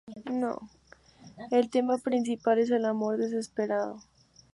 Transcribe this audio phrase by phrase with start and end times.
[1.51, 3.99] El tema principal es el amor desesperado.